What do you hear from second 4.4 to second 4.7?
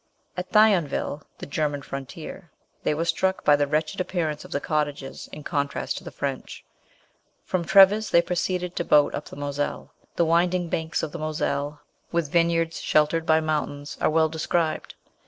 of the